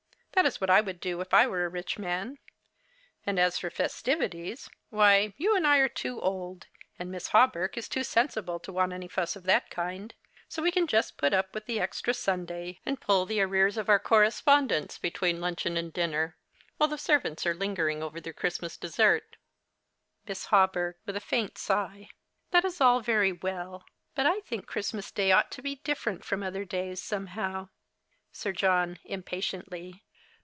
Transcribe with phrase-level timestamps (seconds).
[0.33, 2.39] That is wliat I would do if I were a rich man.
[3.27, 6.65] And as for festivities, why, you and I are too old,
[6.97, 10.15] and Miss Hawberk is too sensible to want any fuss of that kind;
[10.49, 13.37] so we can just put uji with the extra Sunday, and pull up The Christmas
[13.51, 13.73] Hirelings.
[13.75, 16.37] 25 the arrears of our correspondence between luncheon and dinner,
[16.77, 19.35] while the servants are lingering over their Christmas dessert.
[20.27, 22.09] Miss Hawberk (with a faint sigh).
[22.49, 26.41] That is all very well; but I think Christmas Day ought to be different from
[26.41, 27.69] other days, somehow.
[28.31, 30.03] .Sir John (impatiently).